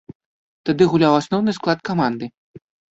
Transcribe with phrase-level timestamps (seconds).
[0.69, 2.25] Тады гуляў асноўны склад каманды.